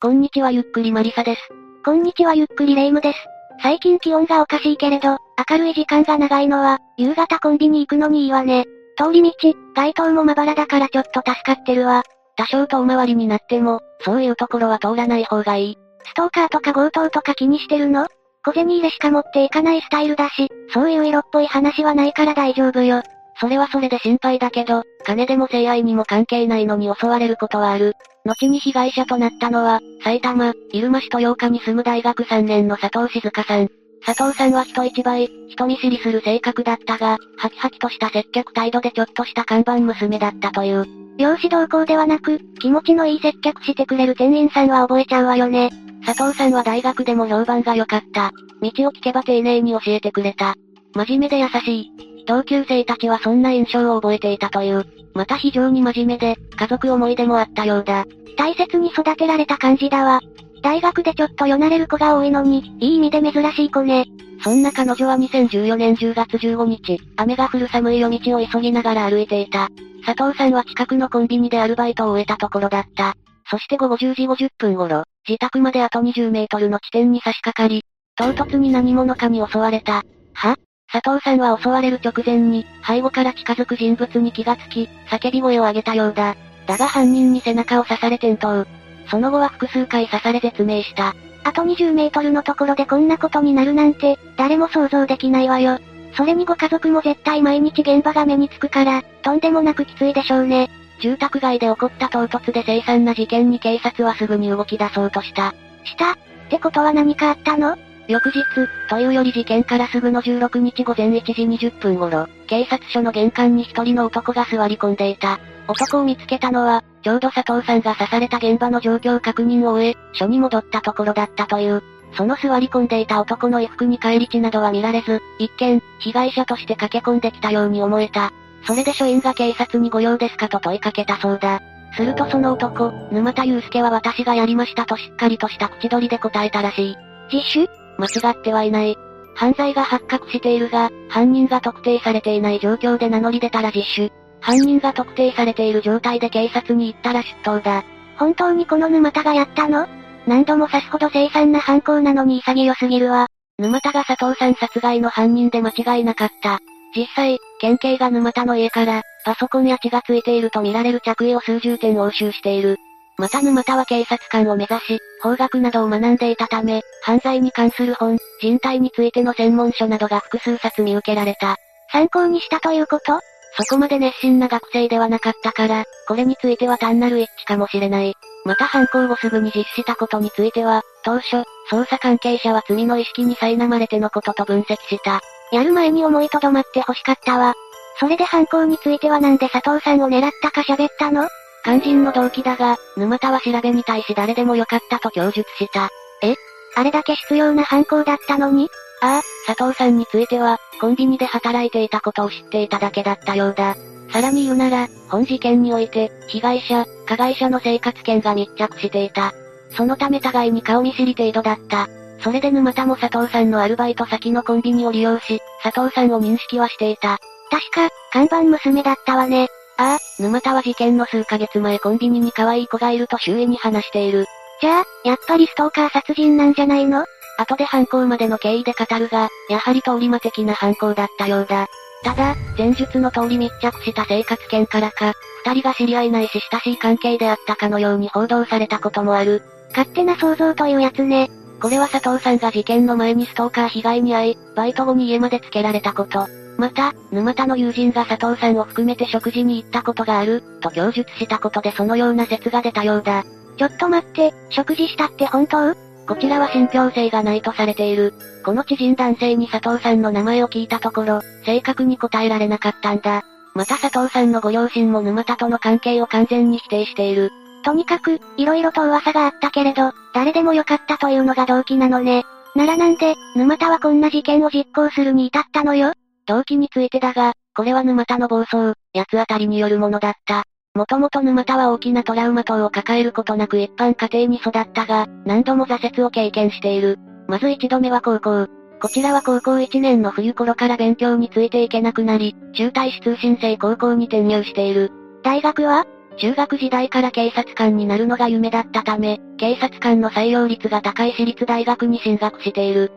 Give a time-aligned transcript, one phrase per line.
[0.00, 1.40] こんにちはゆっくりマリサです。
[1.84, 3.18] こんにちはゆっくりレイムです。
[3.60, 5.16] 最近気温がおかしいけれど、
[5.50, 8.64] 明るい時間が長いのは、夕方コンビニ行くのにいいわね。
[8.96, 9.32] 通り道、
[9.74, 12.04] 街灯もまばらだからちょっと助かってるわ。
[12.36, 15.78] 多少遠回りになっても、そういうところは通らない方がいい。
[16.04, 18.06] ストーカーとか強盗とか気にしてるの？
[18.44, 23.02] 小銭入れしか持っていかないスタイルだし、そういう色っぽい話はないから大丈夫よ。
[23.40, 27.94] それはそれで心配だけど、金でも性愛にも関係ないのに襲われることはある。
[28.28, 33.68] 後に被害者となったのは、埼玉、入間市豊岡に住む大学3年の佐藤静香さん。
[34.04, 40.86] 佐藤さんは人一倍、人見知りする性格だったが、ハキハキとした接客態度でちょっとした看板娘だったという。
[41.18, 45.70] 容姿同行ではなく、気持ちのいい接客してくれる店員さんは覚えちゃうわよね。
[46.04, 48.30] 佐藤さんは大学でも評判が良かった。
[48.60, 50.54] 道を聞けば丁寧に教えてくれた。
[50.94, 52.07] 真面目で優しい。
[52.28, 54.84] 同級生たちはそんな印象を覚えていたという。
[55.14, 58.04] また非常に真面目で、家族思い出もあったようだ。
[58.36, 60.20] 大切に育てられた感じだわ。
[60.62, 64.04] 大学でちょっとよなれる子が多いのに、いい意味で珍しい子ね。
[64.44, 69.70] そんな彼女は2014年10月15日、雨が降る寒い夜道を急ぎながら歩いていた。
[70.04, 73.14] 佐藤さんは近くのコンビニでアルバイトを終えたところだった。
[73.50, 77.84] そして午後10時50分頃、自宅まであと20メートルの地点に差し掛かり、
[78.16, 80.02] 唐突に何者かに襲われた。
[80.34, 80.56] は？
[80.90, 86.36] 佐藤さんは襲われる直前に、背後から近づく人物に気がつき、叫び声を上げたようだ。
[86.66, 88.66] だが犯人に背中を刺され転倒。
[89.10, 91.14] その後は複数回刺され絶命した。
[91.44, 95.78] あと20メートルのところでこんなことになるなんて、誰も想像できないわよ。
[96.16, 100.70] それにご家族も絶対毎日現場が目につくから、とんでもなくきついでしょうね。
[101.00, 105.54] 住宅街で起こった唐突で凄惨な事件に警察はすぐに動き出そうとした。
[105.84, 106.12] した？
[106.12, 106.16] っ
[106.50, 107.76] てことは何かあったの？
[108.08, 108.42] 翌日、
[108.88, 115.38] というより事件からすぐの16日午前1時20分頃、警察署の玄関に一人の男が座り込んでいた。
[115.68, 121.82] 男を見つけたのは、ちょうど佐藤さんが刺された現場の状況確認を終え、署に戻ったところだったという。
[122.14, 128.32] その座り込んでいた男の衣服に返り血などは見られず、一見、被害者として駆け込んできたように思えた。
[128.66, 131.60] それで署員が警察にご用ですかと問いかけたそうだ。
[131.94, 136.96] するとその男、沼田祐介は私がやりましたとしっかりとした口取りで答えたらしい。
[137.30, 137.87] 自首？
[137.98, 138.96] 間違ってはいない。
[139.34, 144.12] 犯罪が発覚しているが、犯人が特定されていない状況で名乗り出たら自首。
[144.40, 147.84] 犯人が特定されている状態で警察に行ったら出頭だ。
[148.16, 149.86] 本当にこの沼田がやったの？
[150.26, 153.26] 何度も刺すほど凄惨な犯行なのに潔すぎるわ。
[153.58, 156.60] 沼田が佐藤さん殺害の犯人で間違いなかった。
[156.96, 162.78] 実際、県警が沼田の家から、パソコンや血がついていると見られる着衣を数十点押収している。
[163.18, 171.56] また沼田は警察官を目指し、法学などを学んでいたため、犯罪に関する本、人体についての専門書などが複数冊見受けられた。
[171.90, 173.18] 参考にしたということ？
[173.56, 178.14] そこまで熱心な学生ではなかったから、これについては単なる一致かもしれない。
[178.44, 181.42] また犯行後すぐに実施したことについては、当初、
[181.72, 185.20] 捜査関係者は罪の意識に苛まれてのことと分析した。
[185.50, 187.54] やる前に思いとどまって欲しかったわ。
[187.98, 191.28] それで犯行についてはなんで佐藤さんを狙ったか喋ったの？
[191.68, 195.90] 肝心の動機だが、沼田は調べに対し誰でもよかったと供述した。
[196.22, 196.34] え？
[196.74, 198.70] あれだけ必要な犯行だったのに？
[199.02, 203.76] ああ、佐藤さんについては、コンビニで働いていたことを知っていただけだったようだ。
[204.10, 209.34] さらに言うなら、本事件において、被害者、加害者の生活圏が密着していた。
[209.76, 211.86] そのため互いに顔見知り程度だった。
[212.24, 217.18] それで沼田も佐藤さんのアルバイト先のコンビニを利用し、佐藤さんを認識はしていた。
[217.50, 219.48] 確か、看板娘だったわね。
[219.80, 224.26] ああ、沼田は事件の数ヶ月前コンビニに可愛い子がいると周囲に話している。
[224.60, 227.04] じゃあ、やっぱりストーカー殺人なんじゃないの？
[227.38, 231.68] 後で犯行までの経緯で語るが、やはり通り魔的な犯行だったようだ。
[232.02, 235.12] ただ、前述の通り密着した生活圏からか、
[235.44, 239.44] 二人が知り合いないし親しい関係であったかのように報道されたこともある。
[239.70, 241.30] 勝手な想像というやつね。
[241.60, 246.26] これは佐藤さんが事件の前にストーカー被害に遭い、バイト後に家までつけられたこと。
[246.58, 253.24] また、沼田の友人が佐藤さんを含めて食事に行ったことがある、と供述したことでそのような説が出たようだ。
[253.56, 255.74] ちょっと待って、食事したって本当？
[256.06, 258.12] こちらは信憑性がないとされている。
[258.44, 263.22] この知人男性に佐藤さんの名前を聞いたところ、正確に答えられなかったんだ。
[263.54, 267.30] また佐藤さんのご両親も沼田との関係を完全に否定している。
[267.64, 272.24] とにかく、色々と噂があったけれど、誰でもよかったというのが動機なのね。
[272.56, 275.92] ならなんで、沼田はこんな事件を実行するに至ったのよ？
[276.28, 280.44] 動機についてだが、これは沼田の暴走、八つ当たりによるものだった。
[280.74, 286.98] もともと沼田は大きなトラウマ等を抱えることなく一般家庭に育ったが、何度も挫折を経験している。
[287.26, 288.46] まず一度目は高校。
[288.80, 294.92] こちらは高校1年の冬頃から勉強についていけなくなり、中退し通信制高校に転入している。
[295.24, 295.84] 大学は？
[296.18, 302.92] 中学時代から警察官になるのが夢だったため、警察官の採用率が高い私立大学に進学している。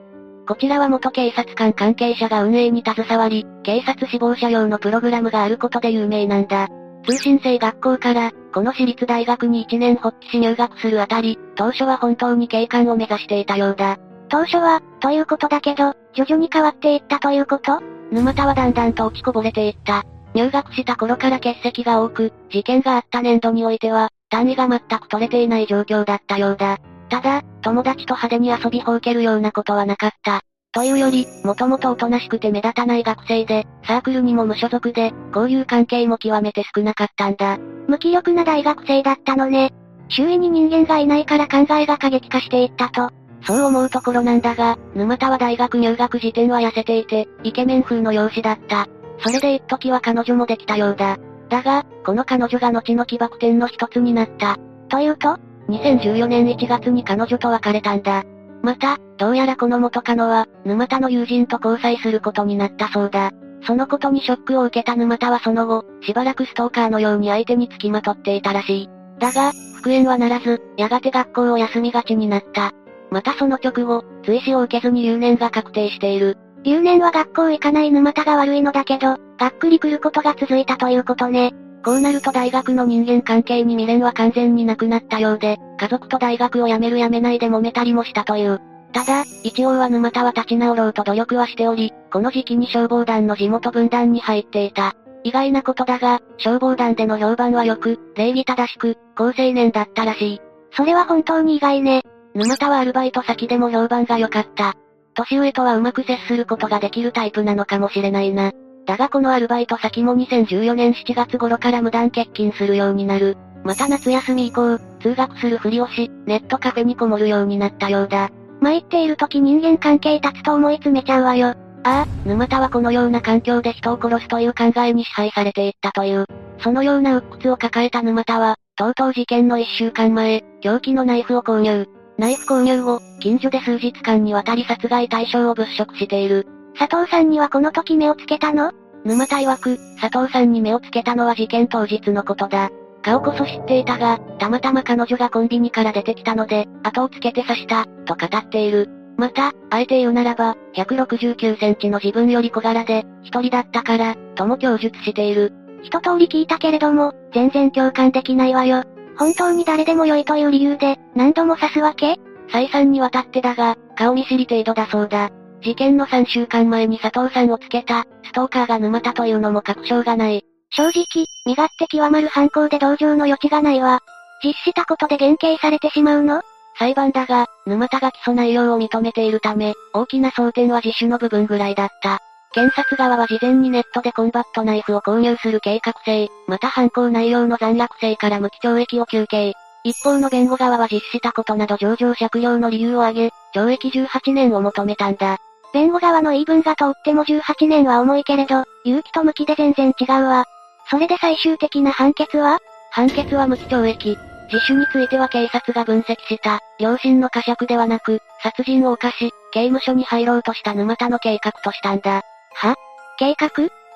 [0.51, 6.67] こちらは元警察官関係者が運営に携わり、警察志望者用のプログラムがあることで有名なんだ。
[7.07, 13.97] 通信制学校から、この私立大学に1年発起し入学するあたり、当初は本当に警官を目指していたようだ。
[14.27, 17.79] 当初は、ということだけど、徐々に変わっていったということ？
[18.11, 20.03] 沼田はだんだんと落ちこぼれていった。
[20.33, 26.77] 入学した頃から欠席が多く、事件があった年度においては、単位が全く取れていない状況だったようだ。
[27.11, 30.43] ただ、友達と派手に遊びほうけるようなことはなかった。
[30.71, 37.57] というより、もともとおとなしくて目立たない学生で、サークルにも無所属で、交友関係も極めて少なかったんだ。
[37.89, 39.73] 無気力な大学生だったのね。
[40.07, 43.09] 周囲に人間がいないから考えが過激化していったと。
[43.43, 48.87] そう思うところなんだが、沼田は大学入学時点は痩せていて、イケメン風の容姿だった。
[49.19, 51.17] それで一時は彼女もできたようだ。
[51.49, 54.57] だが、この彼女が後の起爆点の一つになった。
[54.87, 55.37] というと
[55.71, 58.23] ?2014 年1月に彼女と別れたんだ。
[58.61, 63.31] また、どうやらこの元カノは、沼田の友人と交際することになったそうだ。
[63.65, 68.89] そのことにショックを受けた沼田はその後、しばらくストーカーのように相手に付きまとっていたらしい。
[69.19, 72.71] だが、復縁はならず、やがて学校を休みがちになった。
[73.11, 76.37] またその直後、追試を受けずに留年が確定している。
[76.63, 81.53] 留年は学校行かない沼田が悪いのだけど、がっくり来ることが続いたということね。
[81.83, 88.61] こうなると大学の人間関係に未練は完全になくなったようで、家族と大学を辞める辞めないで揉めたりもしたという。
[88.93, 94.93] ただ、一応は沼田は立ち直ろうと努力はしており、この時期に消防団の地元分団に入っていた。
[95.23, 100.41] 意外なことだが、消防団での評判は良く、礼儀正しく、高青年だったらしい。
[100.75, 102.03] それは本当に意外ね。
[102.33, 104.73] 沼田はアルバイト先でも評判が良かった。
[105.13, 108.51] 年上とはうまく接することができるタイプなのかもしれないな。
[108.85, 113.37] だがこのアルバイト先も2014年7月頃から無断欠勤するようになる。
[113.63, 118.29] また夏休み以降、通学するふりをし、ネットカフェにこもるようになったようだ。
[118.59, 121.47] 参っている時人間関係立つと思い詰めちゃうわよ。
[121.47, 126.25] ああ、沼田はこのような環境で人を殺すという考えに支配されていったという。
[126.59, 131.87] そのような鬱屈を抱えた沼田は、とうとう事件の一週間前、凶器のナイフを購入。
[132.17, 136.47] ナイフ購入後、近所で数日間にわたり殺害対象を物色している。
[136.77, 138.71] 佐藤さんにはこの時目をつけたの？
[139.03, 142.69] 沼田曰く、佐藤さんに目をつけたのは事件当日のことだ。
[143.03, 148.89] 顔こそ知っていたが、たまたま彼女がコンビニから出てきたので、後をつけて刺した、と語っている。
[149.17, 155.51] また、あえて言うならば、169センチの自分より小柄で、一人だったから、とも供述している。
[155.83, 158.83] 一通り聞いたけれども、全然共感できないわよ。
[159.17, 162.17] 本当に誰でも良いという理由で、何度も刺すわけ？
[162.51, 165.31] 再三にわたってだが、顔見知り程度だそうだ。
[165.61, 170.43] 事件の3週間前に佐藤さんをつけた、ストーカーが沼田というのも確証がない。
[170.71, 171.05] 正直、
[171.45, 173.99] 身勝手極まる犯行で同情の余地がないわ。
[174.43, 176.41] 実したことで減刑されてしまうの？
[176.79, 182.19] 裁判だが、沼田が起訴内容を認めているため、大きな争点は自首の部分ぐらいだった。
[182.53, 189.53] 検察側は事前にネットでコンバットナイフを購入する計画性、また犯行内容の残虐性から無期懲役を求刑。
[189.83, 195.37] 一方の弁護側は実施したことなど上場借用の理由を挙げ、懲役18年を求めたんだ。
[195.73, 200.45] 弁護側の言い分が通っても18年は重いけれど、勇気と向きで全然違うわ。
[200.89, 202.59] それで最終的な判決は？
[202.91, 204.17] 判決は無期懲役。
[204.51, 212.21] 自首については警察が分析した、両親の呵責ではなく、殺人を犯し、刑務所に入ろうとした沼田の計画としたんだ。
[212.55, 212.75] は？
[213.17, 213.47] 計画？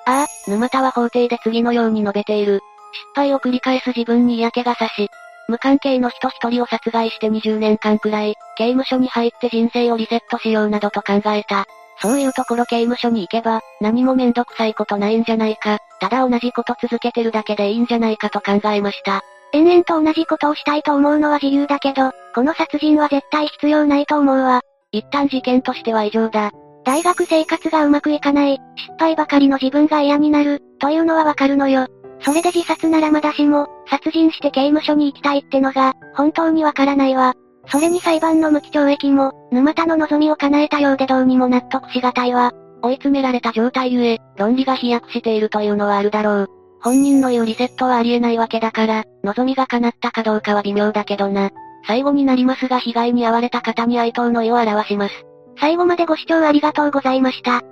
[0.06, 2.60] ああ、沼田は法廷で次のように述べている。
[2.92, 5.10] 失敗を繰り返す自分に嫌気がさし、
[5.48, 11.66] 無関係の人一人を殺害して20年間くらい、刑務所に入って人生をリセットしようなどと考えた。
[12.00, 19.22] そういうところ刑務所に行けば、何もめんどくさいことないんじゃないか、ただ同じこと続けてるだけでいいんじゃないかと考えました。
[19.52, 24.60] 延々と同じことをしたいと思うのは自由だけど、この殺人は絶対必要ないと思うわ。
[24.92, 26.50] 一旦事件としては異常だ。
[26.84, 31.86] 大学生活がうまくいかない、失敗ばかりの自分が嫌になる、というのはわかるのよ。
[32.20, 37.34] それで自殺ならまだしも、殺人して刑務所に行きたいってのが、本当にわからないわ。
[37.68, 42.52] それに裁判の無期懲役も、沼田の望みを叶えたようでどうにも納得しがたいわ。
[42.82, 46.48] 追い詰められた状態ゆえ、論理が飛躍しているというのはあるだろう。
[46.82, 51.50] 本人の言うリセットはありえないわけだから、望みが叶ったかどうかは微妙だけどな。
[51.86, 55.14] 最後になりますが被害に遭われた方に哀悼の意を表します。
[55.58, 57.62] 最後までご視聴ありがとうございました。